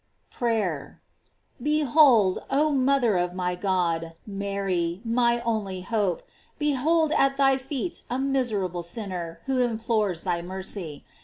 PRAYER. 0.31 0.99
Behold, 1.61 2.39
oh 2.49 2.71
mother 2.71 3.17
of 3.17 3.35
my 3.35 3.53
God, 3.53 4.13
Mary, 4.25 4.99
my 5.05 5.41
only 5.41 5.81
hope, 5.81 6.23
behold 6.57 7.11
at 7.15 7.37
thy 7.37 7.55
feet 7.59 8.01
a 8.09 8.17
miserable 8.17 8.81
sinner, 8.81 9.41
who 9.45 9.59
implores 9.59 10.23
thy 10.23 10.41
mercy. 10.41 11.05